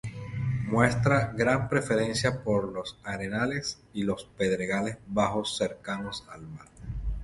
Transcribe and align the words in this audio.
Muestra 0.65 1.31
gran 1.37 1.69
preferencia 1.69 2.41
por 2.43 2.73
los 2.73 2.97
arenales 3.03 3.79
y 3.93 4.01
los 4.01 4.23
pedregales 4.35 4.97
bajos 5.05 5.55
cercanos 5.55 6.23
al 6.31 6.41
mar. 6.41 6.67